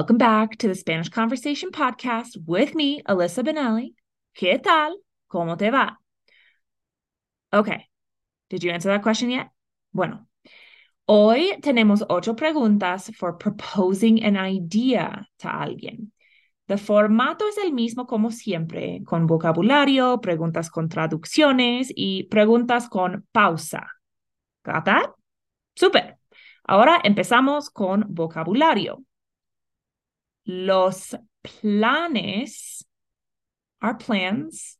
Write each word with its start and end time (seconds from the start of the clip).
welcome 0.00 0.16
back 0.16 0.56
to 0.56 0.66
the 0.66 0.74
Spanish 0.74 1.10
Conversation 1.10 1.70
Podcast 1.70 2.34
with 2.46 2.74
me, 2.74 3.02
Alyssa 3.02 3.44
Benelli. 3.44 3.92
¿Qué 4.34 4.58
tal? 4.58 4.94
¿Cómo 5.30 5.58
te 5.58 5.68
va? 5.70 5.98
Okay, 7.52 7.86
did 8.48 8.64
you 8.64 8.70
answer 8.70 8.88
that 8.88 9.02
question 9.02 9.28
yet? 9.28 9.48
Bueno, 9.92 10.26
hoy 11.06 11.60
tenemos 11.60 12.02
ocho 12.08 12.32
preguntas 12.32 13.14
for 13.14 13.34
proposing 13.34 14.24
an 14.24 14.36
idea 14.36 15.26
to 15.40 15.48
alguien. 15.48 16.12
The 16.66 16.78
formato 16.78 17.46
es 17.46 17.58
el 17.58 17.70
mismo 17.74 18.06
como 18.06 18.30
siempre, 18.30 19.02
con 19.04 19.26
vocabulario, 19.26 20.22
preguntas 20.22 20.70
con 20.70 20.88
traducciones 20.88 21.92
y 21.94 22.22
preguntas 22.30 22.88
con 22.88 23.26
pausa. 23.32 23.86
Got 24.64 24.84
that? 24.86 25.10
Super. 25.76 26.16
Ahora 26.64 26.98
empezamos 27.04 27.68
con 27.68 28.06
vocabulario. 28.08 29.04
Los 30.46 31.14
planes 31.42 32.84
are 33.80 33.94
plans. 33.94 34.76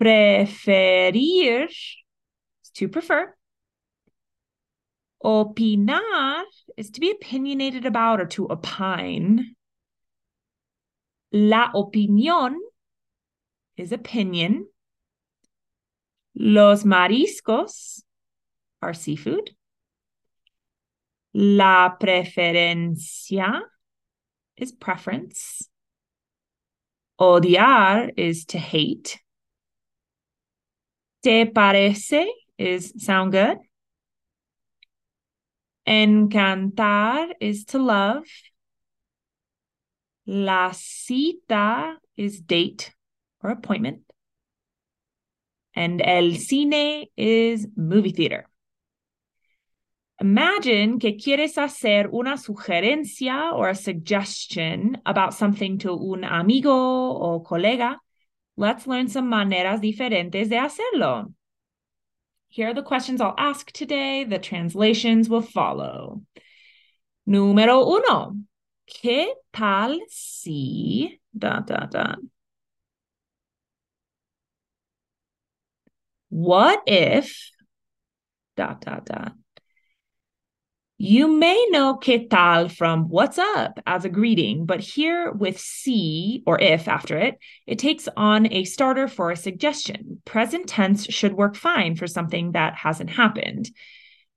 Preferir 0.00 1.68
is 1.68 2.70
to 2.74 2.88
prefer. 2.88 3.34
Opinar 5.24 6.42
is 6.76 6.90
to 6.90 7.00
be 7.00 7.10
opinionated 7.10 7.86
about 7.86 8.20
or 8.20 8.26
to 8.26 8.46
opine. 8.50 9.56
La 11.32 11.70
opinión 11.72 12.54
is 13.76 13.92
opinion. 13.92 14.66
Los 16.34 16.84
mariscos 16.84 18.02
are 18.82 18.94
seafood. 18.94 19.50
La 21.32 21.96
preferencia 21.98 23.62
is 24.56 24.72
preference. 24.72 25.68
Odiar 27.20 28.12
is 28.16 28.44
to 28.46 28.58
hate. 28.58 29.20
Te 31.22 31.44
parece 31.46 32.26
is 32.58 32.92
sound 32.98 33.32
good. 33.32 33.58
Encantar 35.86 37.32
is 37.40 37.64
to 37.66 37.78
love. 37.78 38.24
La 40.26 40.72
cita 40.72 41.96
is 42.16 42.40
date 42.40 42.92
or 43.42 43.50
appointment. 43.50 44.00
And 45.74 46.00
el 46.02 46.32
cine 46.32 47.06
is 47.16 47.66
movie 47.76 48.12
theater. 48.12 48.46
Imagine 50.18 50.98
que 50.98 51.16
quieres 51.16 51.58
hacer 51.58 52.08
una 52.10 52.38
sugerencia 52.38 53.52
or 53.52 53.68
a 53.68 53.74
suggestion 53.74 54.96
about 55.04 55.34
something 55.34 55.78
to 55.78 55.92
un 55.92 56.24
amigo 56.24 56.70
o 56.70 57.40
colega. 57.42 57.96
Let's 58.56 58.86
learn 58.86 59.08
some 59.08 59.28
maneras 59.28 59.80
diferentes 59.80 60.48
de 60.48 60.56
hacerlo. 60.56 61.32
Here 62.48 62.68
are 62.68 62.74
the 62.74 62.82
questions 62.82 63.20
I'll 63.20 63.34
ask 63.36 63.70
today. 63.72 64.24
The 64.24 64.38
translations 64.38 65.28
will 65.28 65.42
follow. 65.42 66.22
Número 67.28 67.84
uno. 67.86 68.36
¿Qué 68.86 69.34
tal 69.52 70.00
si 70.08 71.20
da 71.36 71.60
da 71.60 71.86
da? 71.86 72.14
What 76.30 76.82
if 76.86 77.50
dot 78.56 78.80
dot 78.80 79.04
dot? 79.04 79.32
You 80.98 81.28
may 81.28 81.66
know 81.68 81.98
¿qué 81.98 82.30
tal 82.30 82.70
from 82.70 83.10
what's 83.10 83.36
up 83.36 83.78
as 83.86 84.06
a 84.06 84.08
greeting, 84.08 84.64
but 84.64 84.80
here 84.80 85.30
with 85.30 85.60
si 85.60 86.42
or 86.46 86.58
if 86.58 86.88
after 86.88 87.18
it, 87.18 87.38
it 87.66 87.78
takes 87.78 88.08
on 88.16 88.50
a 88.50 88.64
starter 88.64 89.06
for 89.06 89.30
a 89.30 89.36
suggestion. 89.36 90.22
Present 90.24 90.68
tense 90.68 91.04
should 91.04 91.34
work 91.34 91.54
fine 91.54 91.96
for 91.96 92.06
something 92.06 92.52
that 92.52 92.76
hasn't 92.76 93.10
happened. 93.10 93.70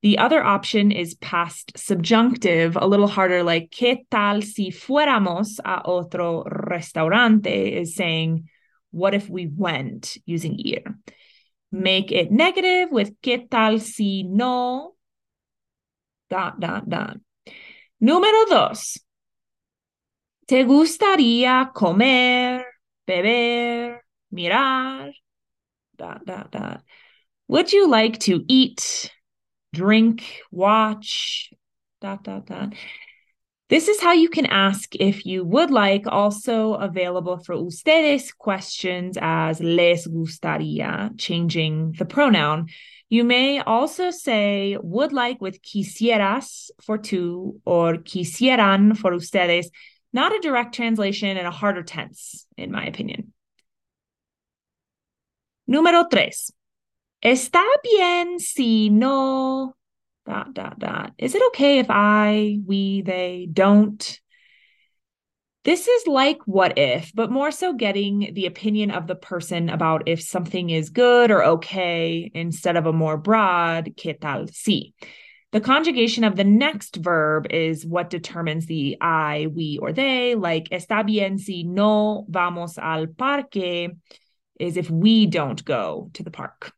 The 0.01 0.17
other 0.17 0.43
option 0.43 0.91
is 0.91 1.13
past 1.15 1.77
subjunctive, 1.77 2.75
a 2.75 2.87
little 2.87 3.07
harder, 3.07 3.41
like 3.41 3.71
¿qué 3.71 4.05
tal 4.11 4.41
si 4.41 4.69
fuéramos 4.71 5.59
a 5.63 5.81
otro 5.85 6.43
restaurante? 6.43 7.69
is 7.79 7.95
saying, 7.95 8.49
what 8.91 9.13
if 9.13 9.29
we 9.29 9.47
went 9.47 10.17
using 10.25 10.59
ir? 10.59 10.83
Make 11.71 12.11
it 12.11 12.31
negative 12.31 12.91
with 12.91 13.13
¿qué 13.21 13.49
tal 13.49 13.79
si 13.79 14.23
no? 14.23 14.95
Dot, 16.29 16.59
dot, 16.59 16.87
dot. 16.87 17.17
Número 18.01 18.45
dos. 18.49 18.99
¿Te 20.47 20.63
gustaría 20.63 21.71
comer, 21.73 22.65
beber, 23.05 24.01
mirar? 24.31 25.11
Dot, 25.97 26.25
dot, 26.25 26.51
dot. 26.51 26.81
Would 27.47 27.73
you 27.73 27.87
like 27.87 28.19
to 28.21 28.43
eat, 28.47 29.11
drink, 29.73 30.23
watch? 30.51 31.51
Dot, 32.01 32.23
dot, 32.23 32.45
dot. 32.45 32.73
This 33.69 33.87
is 33.87 34.01
how 34.01 34.13
you 34.13 34.29
can 34.29 34.47
ask 34.47 34.95
if 34.95 35.27
you 35.27 35.43
would 35.43 35.69
like, 35.69 36.07
also 36.07 36.73
available 36.73 37.37
for 37.37 37.53
ustedes 37.53 38.31
questions 38.35 39.17
as 39.21 39.61
les 39.61 40.07
gustaría, 40.07 41.15
changing 41.19 41.93
the 41.99 42.05
pronoun. 42.05 42.67
You 43.09 43.23
may 43.23 43.59
also 43.59 44.11
say 44.11 44.77
would 44.79 45.11
like 45.11 45.41
with 45.41 45.63
quisieras 45.63 46.69
for 46.81 46.97
two 46.97 47.59
or 47.65 47.95
quisieran 47.95 48.95
for 48.95 49.11
ustedes, 49.13 49.71
not 50.13 50.31
a 50.31 50.39
direct 50.39 50.75
translation 50.75 51.35
and 51.35 51.47
a 51.47 51.51
harder 51.51 51.83
tense, 51.83 52.45
in 52.55 52.71
my 52.71 52.85
opinion. 52.85 53.33
Número 55.67 56.07
tres. 56.09 56.51
Está 57.23 57.65
bien 57.83 58.39
si 58.39 58.89
no 58.89 59.73
dot 60.25 60.53
dot 60.53 60.79
dot. 60.79 61.11
Is 61.17 61.35
it 61.35 61.41
okay 61.47 61.79
if 61.79 61.87
I, 61.89 62.59
we, 62.65 63.01
they 63.01 63.47
don't? 63.51 64.19
This 65.65 65.89
is 65.89 66.07
like 66.07 66.37
what 66.45 66.77
if, 66.77 67.11
but 67.13 67.31
more 67.31 67.51
so 67.51 67.73
getting 67.73 68.31
the 68.33 68.45
opinion 68.45 68.91
of 68.91 69.07
the 69.07 69.15
person 69.15 69.69
about 69.69 70.07
if 70.07 70.21
something 70.21 70.69
is 70.69 70.89
good 70.89 71.31
or 71.31 71.43
okay 71.43 72.31
instead 72.33 72.77
of 72.77 72.85
a 72.85 72.93
more 72.93 73.17
broad 73.17 73.93
¿qué 73.97 74.19
tal 74.19 74.47
si? 74.47 74.93
The 75.51 75.59
conjugation 75.59 76.23
of 76.23 76.35
the 76.35 76.43
next 76.45 76.95
verb 76.95 77.47
is 77.49 77.85
what 77.85 78.09
determines 78.09 78.67
the 78.67 78.97
I, 79.01 79.47
we, 79.53 79.79
or 79.81 79.91
they, 79.91 80.35
like 80.35 80.69
está 80.69 81.05
bien 81.05 81.39
si 81.39 81.63
no 81.63 82.25
vamos 82.29 82.77
al 82.77 83.07
parque 83.07 83.89
is 84.59 84.77
if 84.77 84.89
we 84.89 85.25
don't 85.25 85.63
go 85.65 86.09
to 86.13 86.23
the 86.23 86.31
park. 86.31 86.71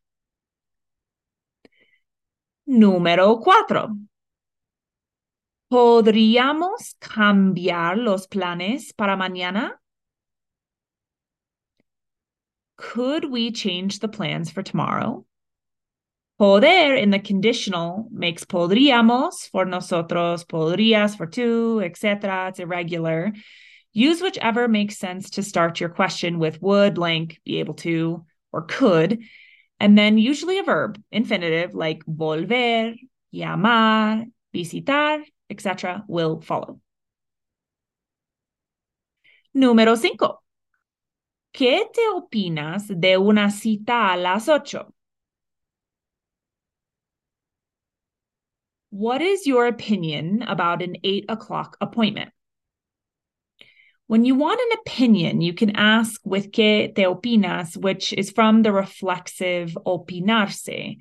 Número 2.68 3.40
cuatro. 3.42 3.96
¿Podríamos 5.72 6.96
cambiar 7.00 7.96
los 7.96 8.26
planes 8.26 8.92
para 8.92 9.16
mañana? 9.16 9.70
Could 12.76 13.24
we 13.24 13.52
change 13.52 14.00
the 14.00 14.08
plans 14.08 14.50
for 14.50 14.62
tomorrow? 14.62 15.24
Poder 16.38 16.94
in 16.94 17.08
the 17.08 17.18
conditional 17.18 18.06
makes 18.10 18.44
podríamos 18.44 19.48
for 19.50 19.64
nosotros, 19.64 20.44
podrías 20.44 21.16
for 21.16 21.26
tú, 21.26 21.82
etc. 21.82 22.48
It's 22.48 22.58
irregular. 22.58 23.32
Use 23.94 24.20
whichever 24.20 24.68
makes 24.68 24.98
sense 24.98 25.30
to 25.30 25.42
start 25.42 25.80
your 25.80 25.88
question 25.88 26.38
with 26.38 26.60
would, 26.60 26.98
like, 26.98 27.40
be 27.46 27.60
able 27.60 27.76
to, 27.76 28.26
or 28.52 28.66
could, 28.66 29.22
and 29.80 29.96
then 29.96 30.18
usually 30.18 30.58
a 30.58 30.64
verb, 30.64 31.00
infinitive, 31.10 31.74
like 31.74 32.04
volver, 32.04 32.94
llamar, 33.32 34.26
visitar, 34.54 35.22
etc., 35.52 36.04
will 36.08 36.40
follow. 36.40 36.80
Número 39.54 39.96
cinco. 39.96 40.42
¿Qué 41.52 41.84
te 41.92 42.08
opinas 42.08 42.88
de 42.88 43.18
una 43.18 43.50
cita 43.50 44.12
a 44.12 44.16
las 44.16 44.48
ocho? 44.48 44.94
What 48.90 49.20
is 49.20 49.46
your 49.46 49.66
opinion 49.66 50.42
about 50.42 50.82
an 50.82 50.96
eight 51.04 51.26
o'clock 51.28 51.76
appointment? 51.80 52.30
When 54.06 54.24
you 54.24 54.34
want 54.34 54.60
an 54.60 54.78
opinion, 54.80 55.40
you 55.40 55.54
can 55.54 55.76
ask 55.76 56.20
with 56.24 56.52
que 56.52 56.88
te 56.88 57.04
opinas, 57.04 57.76
which 57.76 58.12
is 58.12 58.30
from 58.30 58.62
the 58.62 58.72
reflexive 58.72 59.76
opinarse. 59.86 60.98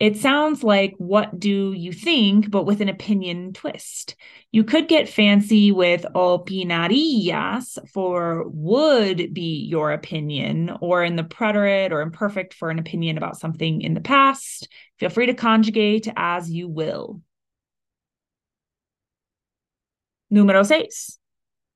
It 0.00 0.16
sounds 0.16 0.64
like 0.64 0.94
what 0.98 1.38
do 1.38 1.72
you 1.72 1.92
think, 1.92 2.50
but 2.50 2.64
with 2.64 2.80
an 2.80 2.88
opinion 2.88 3.52
twist. 3.52 4.16
You 4.50 4.64
could 4.64 4.88
get 4.88 5.08
fancy 5.08 5.70
with 5.70 6.04
opinarías 6.14 7.78
for 7.90 8.44
would 8.48 9.32
be 9.32 9.64
your 9.64 9.92
opinion, 9.92 10.76
or 10.80 11.04
in 11.04 11.14
the 11.14 11.22
preterite 11.22 11.92
or 11.92 12.00
imperfect 12.00 12.54
for 12.54 12.70
an 12.70 12.80
opinion 12.80 13.16
about 13.16 13.38
something 13.38 13.82
in 13.82 13.94
the 13.94 14.00
past. 14.00 14.68
Feel 14.98 15.10
free 15.10 15.26
to 15.26 15.34
conjugate 15.34 16.08
as 16.16 16.50
you 16.50 16.68
will. 16.68 17.20
Número 20.30 20.66
seis. 20.66 21.20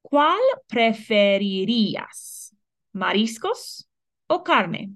¿Cuál 0.02 0.40
preferirías? 0.68 2.52
¿Mariscos 2.92 3.84
o 4.28 4.40
carne? 4.40 4.90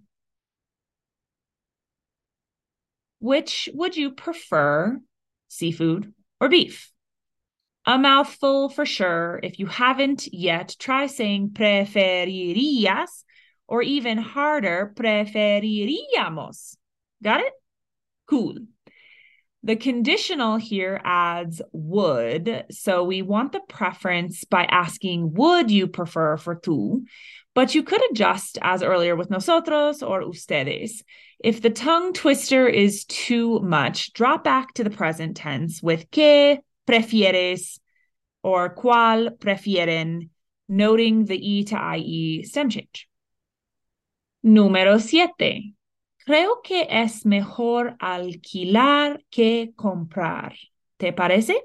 Which 3.23 3.69
would 3.73 3.97
you 3.97 4.11
prefer, 4.11 5.01
seafood 5.47 6.13
or 6.41 6.49
beef? 6.49 6.91
A 7.87 7.97
mouthful 7.97 8.69
for 8.69 8.85
sure. 8.85 9.39
If 9.45 9.61
you 9.61 9.67
haven't 9.67 10.27
yet, 10.33 10.75
try 10.77 11.07
saying 11.07 11.51
preferirías 11.51 13.23
or 13.69 13.81
even 13.81 14.19
harder, 14.19 14.93
preferiríamos. 14.97 16.77
Got 17.23 17.43
it? 17.43 17.53
Cool. 18.29 18.57
The 19.63 19.77
conditional 19.77 20.57
here 20.57 21.01
adds 21.05 21.63
would. 21.71 22.65
So 22.73 23.05
we 23.05 23.23
want 23.23 23.53
the 23.53 23.61
preference 23.69 24.43
by 24.43 24.65
asking, 24.65 25.35
would 25.35 25.71
you 25.71 25.87
prefer 25.87 26.37
for 26.39 26.57
tú? 26.57 27.05
But 27.55 27.75
you 27.75 27.83
could 27.83 28.01
adjust 28.11 28.59
as 28.63 28.83
earlier 28.83 29.15
with 29.15 29.31
nosotros 29.31 30.03
or 30.03 30.23
ustedes. 30.23 31.03
If 31.39 31.61
the 31.61 31.71
tongue 31.71 32.13
twister 32.13 32.67
is 32.67 33.05
too 33.05 33.61
much, 33.61 34.13
drop 34.15 34.43
back 34.45 34.75
to 34.75 34.85
the 34.85 34.91
present 34.91 35.37
tense 35.37 35.83
with 35.83 36.11
que 36.11 36.59
prefieres 36.87 37.79
or 38.43 38.75
cuál 38.75 39.39
prefieren, 39.39 40.31
noting 40.69 41.27
the 41.27 41.37
E 41.37 41.65
to 41.65 41.97
IE 41.97 42.45
stem 42.45 42.71
change. 42.71 43.09
Número 44.45 45.01
siete. 45.01 45.75
Creo 46.27 46.63
que 46.63 46.87
es 46.89 47.25
mejor 47.25 47.97
alquilar 48.01 49.19
que 49.31 49.73
comprar. 49.77 50.55
¿Te 50.99 51.13
parece? 51.13 51.61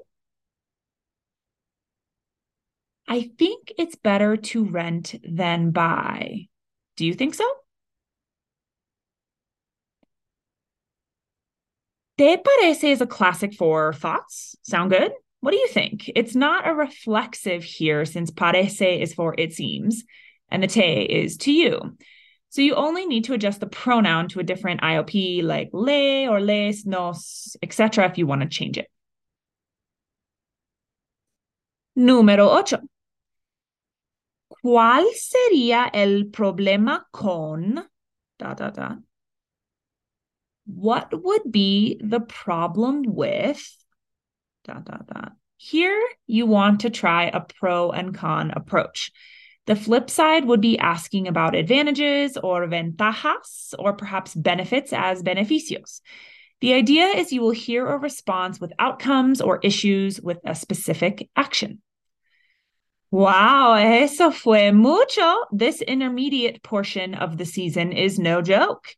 I 3.08 3.30
think 3.38 3.72
it's 3.78 3.96
better 3.96 4.36
to 4.36 4.64
rent 4.66 5.14
than 5.26 5.70
buy. 5.70 6.48
Do 6.96 7.06
you 7.06 7.14
think 7.14 7.34
so? 7.34 7.44
¿Te 12.18 12.36
parece 12.36 12.84
is 12.84 13.00
a 13.00 13.06
classic 13.06 13.54
for 13.54 13.94
thoughts. 13.94 14.56
Sound 14.62 14.90
good? 14.90 15.12
What 15.40 15.52
do 15.52 15.56
you 15.56 15.68
think? 15.68 16.10
It's 16.14 16.34
not 16.34 16.68
a 16.68 16.74
reflexive 16.74 17.64
here 17.64 18.04
since 18.04 18.30
parece 18.30 19.00
is 19.00 19.14
for 19.14 19.34
it 19.38 19.54
seems 19.54 20.04
and 20.50 20.62
the 20.62 20.66
te 20.66 21.02
is 21.04 21.36
to 21.38 21.52
you. 21.52 21.96
So 22.50 22.60
you 22.60 22.74
only 22.74 23.06
need 23.06 23.24
to 23.24 23.34
adjust 23.34 23.60
the 23.60 23.66
pronoun 23.66 24.28
to 24.28 24.40
a 24.40 24.42
different 24.42 24.80
IOP 24.80 25.42
like 25.44 25.70
le 25.72 26.26
or 26.28 26.40
les, 26.40 26.84
nos, 26.84 27.56
etc. 27.62 28.06
if 28.06 28.18
you 28.18 28.26
want 28.26 28.42
to 28.42 28.48
change 28.48 28.78
it. 28.78 28.88
Número 31.96 32.48
ocho. 32.48 32.78
¿Cuál 34.68 35.06
sería 35.14 35.88
el 35.94 36.26
problema 36.26 37.06
con 37.10 37.82
da 38.38 38.52
da 38.52 38.68
da? 38.68 38.98
What 40.66 41.08
would 41.22 41.50
be 41.50 41.98
the 42.04 42.20
problem 42.20 43.02
with 43.06 43.66
da 44.64 44.74
da 44.74 44.98
da? 45.10 45.30
Here 45.56 45.98
you 46.26 46.44
want 46.44 46.80
to 46.80 46.90
try 46.90 47.30
a 47.32 47.40
pro 47.40 47.92
and 47.92 48.14
con 48.14 48.50
approach. 48.50 49.10
The 49.64 49.74
flip 49.74 50.10
side 50.10 50.44
would 50.44 50.60
be 50.60 50.78
asking 50.78 51.28
about 51.28 51.54
advantages 51.54 52.36
or 52.36 52.66
ventajas, 52.66 53.72
or 53.78 53.94
perhaps 53.94 54.34
benefits 54.34 54.92
as 54.92 55.22
beneficios. 55.22 56.02
The 56.60 56.74
idea 56.74 57.06
is 57.06 57.32
you 57.32 57.40
will 57.40 57.52
hear 57.52 57.86
a 57.86 57.96
response 57.96 58.60
with 58.60 58.74
outcomes 58.78 59.40
or 59.40 59.60
issues 59.62 60.20
with 60.20 60.40
a 60.44 60.54
specific 60.54 61.30
action. 61.34 61.80
Wow, 63.10 63.74
eso 63.76 64.30
fue 64.30 64.70
mucho. 64.72 65.46
This 65.50 65.80
intermediate 65.80 66.62
portion 66.62 67.14
of 67.14 67.38
the 67.38 67.46
season 67.46 67.92
is 67.92 68.18
no 68.18 68.42
joke. 68.42 68.94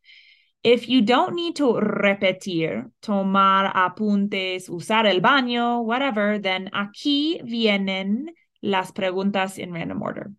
If 0.63 0.87
you 0.89 1.01
don't 1.01 1.33
need 1.33 1.55
to 1.57 1.73
repetir, 1.73 2.91
tomar 3.01 3.71
apuntes, 3.73 4.69
usar 4.69 5.05
el 5.07 5.21
baño, 5.21 5.83
whatever, 5.83 6.39
then 6.39 6.69
aquí 6.73 7.41
vienen 7.43 8.27
las 8.61 8.91
preguntas 8.91 9.57
in 9.57 9.73
random 9.73 10.01
order. 10.03 10.31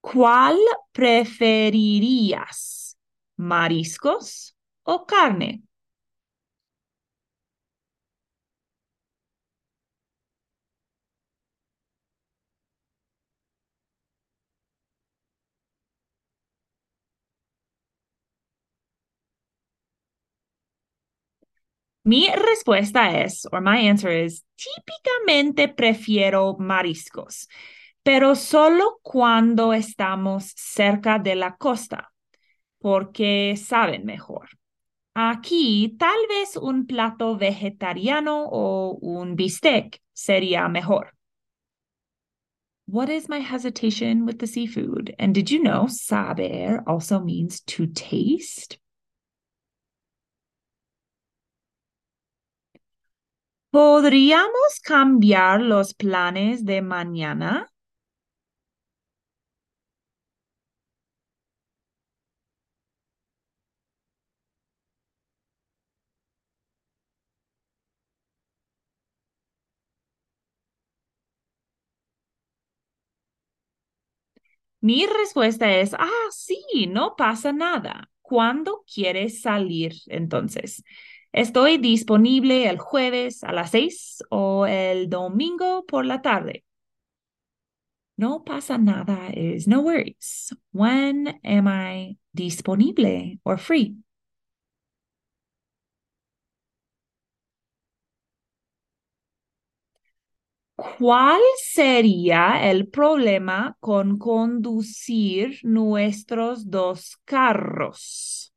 ¿Cuál 0.00 0.56
preferirías? 0.92 2.96
¿Mariscos 3.36 4.56
o 4.84 5.06
carne? 5.06 5.62
Mi 22.10 22.26
respuesta 22.28 23.22
es, 23.22 23.46
or 23.52 23.60
my 23.60 23.88
answer 23.88 24.10
is, 24.10 24.44
típicamente 24.56 25.68
prefiero 25.68 26.56
mariscos 26.58 27.46
pero 28.02 28.34
solo 28.34 28.98
cuando 29.02 29.72
estamos 29.72 30.52
cerca 30.56 31.18
de 31.18 31.36
la 31.36 31.56
costa, 31.56 32.12
porque 32.78 33.54
saben 33.56 34.04
mejor. 34.04 34.48
Aquí 35.14 35.96
tal 35.98 36.18
vez 36.28 36.56
un 36.56 36.86
plato 36.86 37.36
vegetariano 37.36 38.46
o 38.50 38.98
un 39.00 39.36
bistec 39.36 40.00
sería 40.12 40.68
mejor. 40.68 41.14
What 42.86 43.08
is 43.10 43.28
my 43.28 43.38
hesitation 43.38 44.24
with 44.24 44.38
the 44.38 44.48
seafood? 44.48 45.14
And 45.18 45.32
did 45.32 45.50
you 45.50 45.62
know 45.62 45.86
saber 45.86 46.82
also 46.88 47.20
means 47.20 47.60
to 47.66 47.86
taste? 47.86 48.79
¿Podríamos 53.72 54.78
cambiar 54.84 55.60
los 55.60 55.92
planes 55.94 56.64
de 56.64 56.82
mañana? 56.82 57.68
Mi 74.80 75.06
respuesta 75.06 75.70
es, 75.76 75.94
ah, 75.94 76.08
sí, 76.30 76.86
no 76.88 77.14
pasa 77.16 77.52
nada. 77.52 78.10
¿Cuándo 78.22 78.84
quieres 78.92 79.42
salir 79.42 79.92
entonces? 80.06 80.82
Estoy 81.32 81.78
disponible 81.78 82.68
el 82.68 82.78
jueves 82.78 83.42
a 83.44 83.52
las 83.52 83.70
seis 83.72 84.22
o 84.30 84.66
el 84.66 85.08
domingo 85.10 85.84
por 85.86 86.04
la 86.06 86.22
tarde. 86.22 86.64
No 88.18 88.40
pasa 88.44 88.76
nada 88.78 89.30
is 89.36 89.66
no 89.66 89.80
worries. 89.82 90.52
When 90.72 91.26
am 91.42 91.66
I 91.66 92.16
disponible 92.34 93.38
or 93.44 93.56
free? 93.58 93.96
¿Cuál 100.76 101.40
sería 101.62 102.68
el 102.70 102.88
problema 102.88 103.76
con 103.80 104.18
conducir 104.18 105.60
nuestros 105.62 106.70
dos 106.70 107.18
carros? 107.24 108.49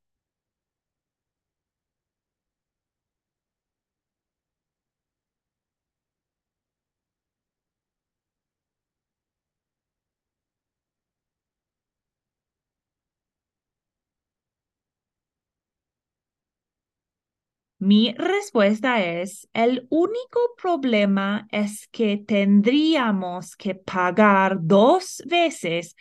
Mi 17.85 18.13
respuesta 18.17 19.03
es, 19.03 19.49
el 19.51 19.87
único 19.89 20.39
problema 20.55 21.49
es 21.51 21.89
que 21.91 22.15
tendríamos 22.15 23.57
que 23.57 23.75
pagar 23.75 24.55
dos 24.61 25.21
veces 25.25 25.93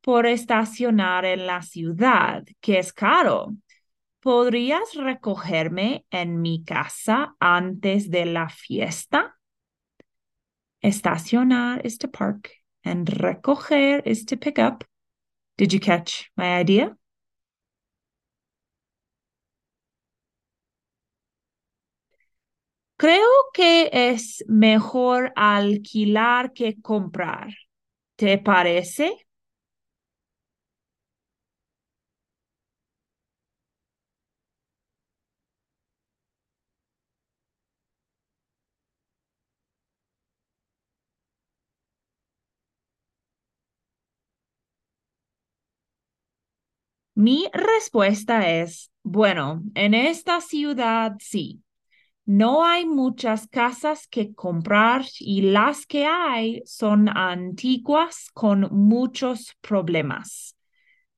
por 0.00 0.24
estacionar 0.24 1.26
en 1.26 1.46
la 1.46 1.60
ciudad, 1.60 2.42
que 2.62 2.78
es 2.78 2.90
caro. 2.90 3.54
¿Podrías 4.20 4.94
recogerme 4.94 6.06
en 6.08 6.40
mi 6.40 6.64
casa 6.64 7.36
antes 7.38 8.10
de 8.10 8.24
la 8.24 8.48
fiesta? 8.48 9.36
Estacionar 10.80 11.84
is 11.84 11.98
to 11.98 12.08
park 12.08 12.50
and 12.82 13.10
recoger 13.10 14.00
is 14.06 14.24
to 14.24 14.38
pick 14.38 14.58
up. 14.58 14.84
Did 15.58 15.74
you 15.74 15.80
catch 15.80 16.30
my 16.34 16.58
idea? 16.58 16.96
Creo 22.96 23.28
que 23.52 23.90
es 23.92 24.44
mejor 24.48 25.32
alquilar 25.36 26.52
que 26.52 26.80
comprar. 26.80 27.48
¿Te 28.16 28.38
parece? 28.38 29.26
Mi 47.14 47.48
respuesta 47.52 48.48
es, 48.50 48.92
bueno, 49.02 49.62
en 49.74 49.94
esta 49.94 50.40
ciudad 50.40 51.16
sí. 51.18 51.62
No 52.26 52.64
hay 52.64 52.86
muchas 52.86 53.46
casas 53.46 54.08
que 54.08 54.34
comprar 54.34 55.04
y 55.20 55.42
las 55.42 55.86
que 55.86 56.06
hay 56.06 56.60
son 56.64 57.08
antiguas 57.08 58.30
con 58.34 58.68
muchos 58.72 59.56
problemas. 59.60 60.56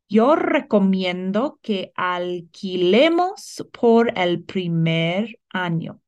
Yo 0.07 0.37
recomiendo 0.37 1.59
que 1.63 1.93
alquilemos 1.95 3.65
por 3.73 4.19
el 4.19 4.43
primer 4.43 5.39
año. 5.49 6.03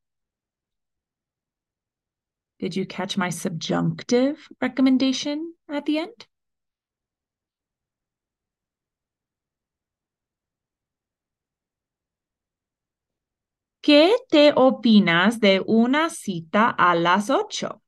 Did 2.59 2.75
you 2.77 2.87
catch 2.87 3.17
my 3.17 3.31
subjunctive 3.31 4.37
recommendation 4.61 5.55
at 5.67 5.87
the 5.87 6.01
end? 6.01 6.27
¿Qué 13.83 14.15
te 14.31 14.55
opinas 14.57 15.39
de 15.39 15.63
una 15.67 16.09
cita 16.09 16.71
a 16.71 16.95
las 16.95 17.29
ocho? 17.29 17.83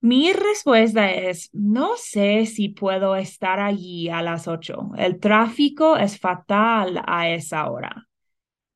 Mi 0.00 0.32
respuesta 0.32 1.10
es, 1.12 1.50
no 1.52 1.96
sé 1.98 2.46
si 2.46 2.68
puedo 2.70 3.14
estar 3.16 3.60
allí 3.60 4.08
a 4.08 4.22
las 4.22 4.48
ocho. 4.48 4.90
El 4.96 5.20
tráfico 5.20 5.96
es 5.98 6.18
fatal 6.18 7.02
a 7.06 7.28
esa 7.28 7.70
hora. 7.70 8.06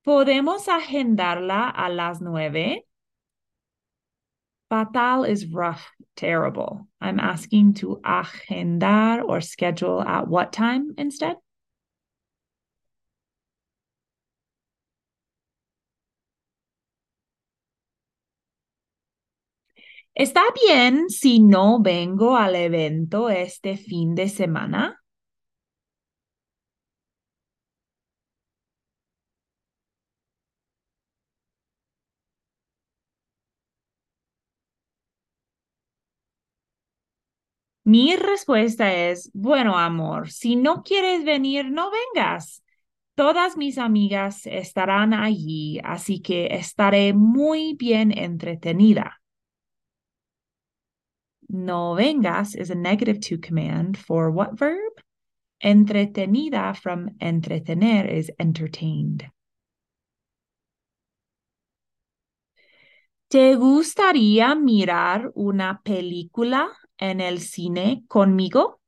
¿Podemos 0.02 0.68
agendarla 0.68 1.70
a 1.70 1.88
las 1.88 2.20
nueve? 2.20 2.86
Fatal 4.70 5.24
is 5.24 5.46
rough, 5.46 5.84
terrible. 6.16 6.86
I'm 7.00 7.20
asking 7.20 7.74
to 7.74 8.00
agendar 8.04 9.22
or 9.22 9.40
schedule 9.40 10.00
at 10.00 10.28
what 10.28 10.52
time 10.52 10.94
instead? 10.96 11.36
¿Está 20.14 20.42
bien 20.54 21.08
si 21.08 21.40
no 21.40 21.80
vengo 21.80 22.36
al 22.36 22.54
evento 22.54 23.28
este 23.28 23.76
fin 23.76 24.14
de 24.14 24.28
semana? 24.28 24.99
Mi 37.90 38.14
respuesta 38.14 38.94
es, 38.94 39.32
bueno, 39.34 39.76
amor, 39.76 40.30
si 40.30 40.54
no 40.54 40.84
quieres 40.84 41.24
venir, 41.24 41.72
no 41.72 41.90
vengas. 41.90 42.62
Todas 43.16 43.56
mis 43.56 43.78
amigas 43.78 44.46
estarán 44.46 45.12
allí, 45.12 45.80
así 45.82 46.20
que 46.20 46.46
estaré 46.52 47.14
muy 47.14 47.74
bien 47.74 48.16
entretenida. 48.16 49.20
No 51.48 51.96
vengas 51.96 52.54
is 52.54 52.70
a 52.70 52.76
negative 52.76 53.18
to 53.28 53.40
command 53.40 53.98
for 53.98 54.30
what 54.30 54.56
verb? 54.56 54.92
Entretenida 55.60 56.76
from 56.76 57.16
entretener 57.18 58.06
is 58.08 58.30
entertained. 58.38 59.32
¿Te 63.26 63.56
gustaría 63.56 64.54
mirar 64.54 65.32
una 65.34 65.80
película 65.82 66.68
en 67.00 67.20
el 67.20 67.40
cine 67.40 68.04
conmigo? 68.08 68.80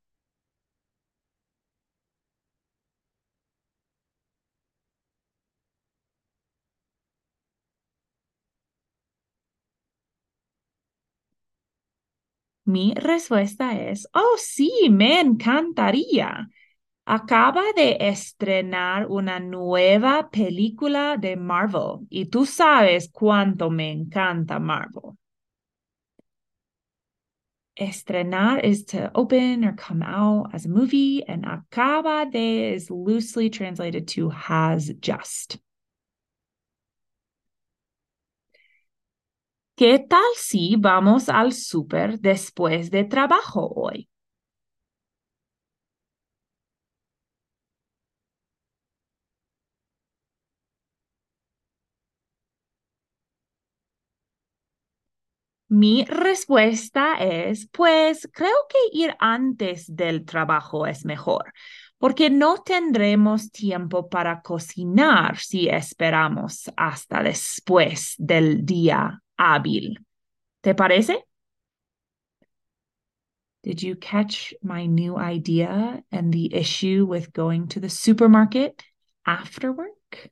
Mi 12.64 12.92
respuesta 12.94 13.78
es, 13.80 14.08
oh 14.14 14.34
sí, 14.36 14.88
me 14.90 15.20
encantaría. 15.20 16.48
Acaba 17.06 17.62
de 17.76 17.96
estrenar 18.00 19.06
una 19.08 19.40
nueva 19.40 20.30
película 20.30 21.16
de 21.18 21.36
Marvel 21.36 22.06
y 22.10 22.26
tú 22.26 22.46
sabes 22.46 23.10
cuánto 23.12 23.70
me 23.70 23.92
encanta 23.92 24.58
Marvel. 24.60 25.12
Estrenar 27.80 28.62
is 28.62 28.84
to 28.86 29.10
open 29.14 29.64
or 29.64 29.72
come 29.72 30.02
out 30.02 30.50
as 30.52 30.66
a 30.66 30.68
movie, 30.68 31.24
and 31.26 31.44
acaba 31.44 32.30
de 32.30 32.74
is 32.74 32.90
loosely 32.90 33.48
translated 33.48 34.08
to 34.08 34.28
has 34.28 34.92
just. 35.00 35.58
¿Qué 39.74 39.98
tal 39.98 40.34
si 40.36 40.76
vamos 40.76 41.28
al 41.28 41.52
súper 41.52 42.20
después 42.20 42.90
de 42.90 43.04
trabajo 43.04 43.72
hoy? 43.74 44.08
Mi 55.72 56.04
respuesta 56.04 57.14
es, 57.14 57.66
pues 57.68 58.28
creo 58.30 58.54
que 58.68 58.76
ir 58.92 59.16
antes 59.18 59.86
del 59.88 60.26
trabajo 60.26 60.86
es 60.86 61.06
mejor, 61.06 61.54
porque 61.96 62.28
no 62.28 62.58
tendremos 62.58 63.50
tiempo 63.50 64.10
para 64.10 64.42
cocinar 64.42 65.38
si 65.38 65.70
esperamos 65.70 66.70
hasta 66.76 67.22
después 67.22 68.16
del 68.18 68.66
día 68.66 69.22
hábil. 69.38 70.04
¿Te 70.60 70.74
parece? 70.74 71.24
Did 73.62 73.78
you 73.78 73.96
catch 73.98 74.52
my 74.60 74.86
new 74.86 75.16
idea 75.18 76.04
and 76.10 76.34
the 76.34 76.54
issue 76.54 77.06
with 77.06 77.32
going 77.32 77.66
to 77.68 77.80
the 77.80 77.88
supermarket 77.88 78.82
after 79.24 79.72
work? 79.72 80.30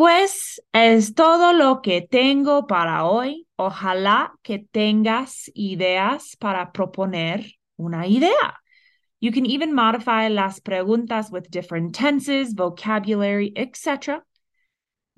Pues 0.00 0.62
es 0.72 1.14
todo 1.14 1.52
lo 1.52 1.82
que 1.82 2.00
tengo 2.00 2.66
para 2.66 3.04
hoy. 3.04 3.46
Ojalá 3.56 4.32
que 4.42 4.58
tengas 4.72 5.50
ideas 5.54 6.36
para 6.38 6.72
proponer 6.72 7.58
una 7.76 8.06
idea. 8.06 8.58
You 9.20 9.30
can 9.30 9.44
even 9.44 9.74
modify 9.74 10.28
las 10.28 10.58
preguntas 10.60 11.30
with 11.30 11.50
different 11.50 11.94
tenses, 11.94 12.54
vocabulary, 12.54 13.52
etc. 13.54 14.22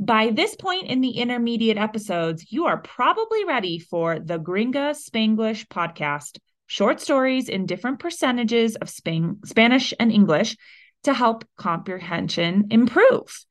By 0.00 0.32
this 0.32 0.56
point 0.56 0.88
in 0.88 1.00
the 1.00 1.10
intermediate 1.10 1.78
episodes, 1.78 2.50
you 2.50 2.64
are 2.66 2.78
probably 2.78 3.44
ready 3.44 3.78
for 3.78 4.18
the 4.18 4.40
Gringa 4.40 4.96
Spanglish 4.96 5.68
podcast, 5.68 6.40
short 6.66 7.00
stories 7.00 7.48
in 7.48 7.66
different 7.66 8.00
percentages 8.00 8.74
of 8.74 8.90
Span- 8.90 9.38
Spanish 9.44 9.94
and 10.00 10.10
English 10.10 10.56
to 11.04 11.14
help 11.14 11.44
comprehension 11.56 12.66
improve. 12.72 13.46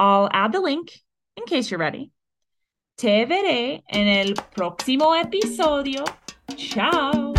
I'll 0.00 0.30
add 0.32 0.52
the 0.52 0.60
link 0.60 0.98
in 1.36 1.44
case 1.44 1.70
you're 1.70 1.78
ready. 1.78 2.10
Te 2.96 3.26
veré 3.26 3.82
en 3.86 4.08
el 4.08 4.34
próximo 4.54 5.14
episodio. 5.14 6.04
Ciao. 6.56 7.29